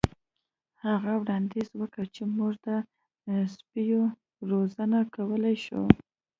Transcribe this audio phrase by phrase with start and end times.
[0.85, 2.69] هغه وړاندیز وکړ چې موږ د
[3.55, 4.03] سپیو
[4.49, 5.81] روزنه کولی شو